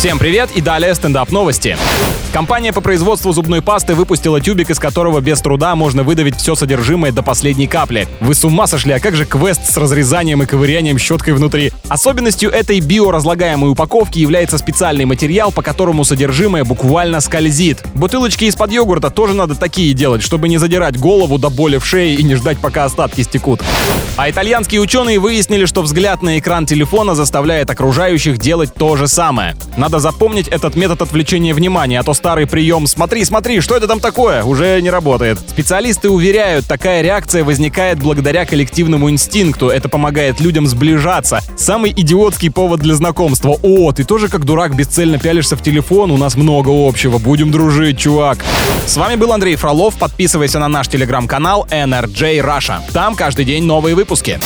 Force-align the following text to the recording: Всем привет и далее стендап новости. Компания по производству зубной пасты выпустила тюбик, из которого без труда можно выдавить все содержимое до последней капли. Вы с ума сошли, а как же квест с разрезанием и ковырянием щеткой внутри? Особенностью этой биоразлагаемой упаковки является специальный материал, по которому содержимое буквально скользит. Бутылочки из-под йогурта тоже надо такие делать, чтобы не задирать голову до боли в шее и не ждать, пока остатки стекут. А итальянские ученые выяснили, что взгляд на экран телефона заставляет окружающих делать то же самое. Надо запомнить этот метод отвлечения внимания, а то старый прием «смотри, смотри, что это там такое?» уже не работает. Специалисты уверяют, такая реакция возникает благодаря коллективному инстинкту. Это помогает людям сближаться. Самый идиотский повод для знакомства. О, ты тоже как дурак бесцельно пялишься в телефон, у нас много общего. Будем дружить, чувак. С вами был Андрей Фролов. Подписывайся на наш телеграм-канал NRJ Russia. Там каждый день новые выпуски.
Всем 0.00 0.18
привет 0.18 0.48
и 0.54 0.62
далее 0.62 0.94
стендап 0.94 1.30
новости. 1.30 1.76
Компания 2.32 2.72
по 2.72 2.80
производству 2.80 3.32
зубной 3.32 3.60
пасты 3.60 3.94
выпустила 3.94 4.40
тюбик, 4.40 4.70
из 4.70 4.78
которого 4.78 5.20
без 5.20 5.40
труда 5.40 5.74
можно 5.74 6.04
выдавить 6.04 6.36
все 6.36 6.54
содержимое 6.54 7.12
до 7.12 7.22
последней 7.22 7.66
капли. 7.66 8.08
Вы 8.20 8.34
с 8.34 8.42
ума 8.42 8.66
сошли, 8.66 8.92
а 8.92 9.00
как 9.00 9.14
же 9.14 9.26
квест 9.26 9.60
с 9.68 9.76
разрезанием 9.76 10.42
и 10.42 10.46
ковырянием 10.46 10.96
щеткой 10.96 11.34
внутри? 11.34 11.72
Особенностью 11.88 12.50
этой 12.50 12.80
биоразлагаемой 12.80 13.70
упаковки 13.70 14.20
является 14.20 14.56
специальный 14.56 15.04
материал, 15.04 15.52
по 15.52 15.60
которому 15.60 16.04
содержимое 16.04 16.64
буквально 16.64 17.20
скользит. 17.20 17.82
Бутылочки 17.94 18.44
из-под 18.44 18.72
йогурта 18.72 19.10
тоже 19.10 19.34
надо 19.34 19.54
такие 19.54 19.92
делать, 19.92 20.22
чтобы 20.22 20.48
не 20.48 20.56
задирать 20.56 20.98
голову 20.98 21.36
до 21.36 21.50
боли 21.50 21.76
в 21.76 21.84
шее 21.84 22.14
и 22.14 22.22
не 22.22 22.36
ждать, 22.36 22.58
пока 22.58 22.84
остатки 22.84 23.20
стекут. 23.22 23.60
А 24.16 24.30
итальянские 24.30 24.80
ученые 24.80 25.18
выяснили, 25.18 25.66
что 25.66 25.82
взгляд 25.82 26.22
на 26.22 26.38
экран 26.38 26.64
телефона 26.64 27.14
заставляет 27.14 27.70
окружающих 27.70 28.38
делать 28.38 28.72
то 28.72 28.96
же 28.96 29.08
самое. 29.08 29.56
Надо 29.90 29.98
запомнить 29.98 30.46
этот 30.46 30.76
метод 30.76 31.02
отвлечения 31.02 31.52
внимания, 31.52 31.98
а 31.98 32.04
то 32.04 32.14
старый 32.14 32.46
прием 32.46 32.86
«смотри, 32.86 33.24
смотри, 33.24 33.60
что 33.60 33.76
это 33.76 33.88
там 33.88 33.98
такое?» 33.98 34.44
уже 34.44 34.80
не 34.80 34.88
работает. 34.88 35.40
Специалисты 35.40 36.08
уверяют, 36.08 36.64
такая 36.66 37.02
реакция 37.02 37.42
возникает 37.42 37.98
благодаря 37.98 38.46
коллективному 38.46 39.10
инстинкту. 39.10 39.68
Это 39.68 39.88
помогает 39.88 40.38
людям 40.38 40.68
сближаться. 40.68 41.40
Самый 41.56 41.90
идиотский 41.90 42.52
повод 42.52 42.78
для 42.78 42.94
знакомства. 42.94 43.58
О, 43.60 43.90
ты 43.90 44.04
тоже 44.04 44.28
как 44.28 44.44
дурак 44.44 44.76
бесцельно 44.76 45.18
пялишься 45.18 45.56
в 45.56 45.62
телефон, 45.62 46.12
у 46.12 46.16
нас 46.16 46.36
много 46.36 46.70
общего. 46.70 47.18
Будем 47.18 47.50
дружить, 47.50 47.98
чувак. 47.98 48.38
С 48.86 48.96
вами 48.96 49.16
был 49.16 49.32
Андрей 49.32 49.56
Фролов. 49.56 49.96
Подписывайся 49.96 50.60
на 50.60 50.68
наш 50.68 50.86
телеграм-канал 50.86 51.66
NRJ 51.68 52.44
Russia. 52.46 52.78
Там 52.92 53.16
каждый 53.16 53.44
день 53.44 53.64
новые 53.64 53.96
выпуски. 53.96 54.38